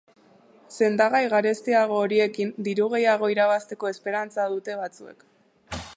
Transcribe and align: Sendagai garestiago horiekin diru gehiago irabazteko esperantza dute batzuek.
Sendagai 0.85 1.21
garestiago 1.33 1.99
horiekin 2.05 2.53
diru 2.69 2.89
gehiago 2.95 3.29
irabazteko 3.35 3.93
esperantza 3.95 4.49
dute 4.55 4.79
batzuek. 4.85 5.27